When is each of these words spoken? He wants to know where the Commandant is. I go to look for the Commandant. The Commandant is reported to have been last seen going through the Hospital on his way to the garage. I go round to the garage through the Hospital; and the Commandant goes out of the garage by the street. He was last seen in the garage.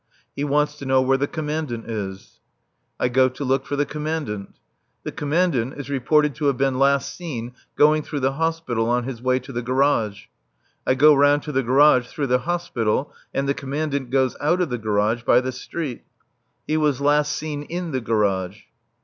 He 0.35 0.43
wants 0.43 0.79
to 0.79 0.85
know 0.87 0.99
where 1.03 1.19
the 1.19 1.27
Commandant 1.27 1.85
is. 1.85 2.39
I 2.99 3.07
go 3.07 3.29
to 3.29 3.45
look 3.45 3.67
for 3.67 3.75
the 3.75 3.85
Commandant. 3.85 4.55
The 5.03 5.11
Commandant 5.11 5.75
is 5.75 5.91
reported 5.91 6.33
to 6.37 6.45
have 6.45 6.57
been 6.57 6.79
last 6.79 7.13
seen 7.15 7.53
going 7.75 8.01
through 8.01 8.21
the 8.21 8.31
Hospital 8.31 8.89
on 8.89 9.03
his 9.03 9.21
way 9.21 9.37
to 9.37 9.51
the 9.51 9.61
garage. 9.61 10.23
I 10.87 10.95
go 10.95 11.13
round 11.13 11.43
to 11.43 11.51
the 11.51 11.61
garage 11.61 12.07
through 12.07 12.27
the 12.33 12.39
Hospital; 12.49 13.13
and 13.31 13.47
the 13.47 13.53
Commandant 13.53 14.09
goes 14.09 14.35
out 14.41 14.59
of 14.59 14.71
the 14.71 14.79
garage 14.79 15.21
by 15.21 15.39
the 15.39 15.51
street. 15.51 16.01
He 16.65 16.77
was 16.77 16.99
last 16.99 17.31
seen 17.33 17.61
in 17.61 17.91
the 17.91 18.01
garage. 18.01 18.61